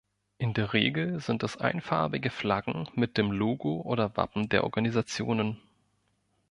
In 0.39 0.55
der 0.55 0.73
Regel 0.73 1.19
sind 1.19 1.43
es 1.43 1.57
einfarbige 1.57 2.31
Flaggen 2.31 2.89
mit 2.95 3.19
dem 3.19 3.29
Logo 3.31 3.81
oder 3.81 4.17
Wappen 4.17 4.49
der 4.49 4.63
Organisationen. 4.63 5.61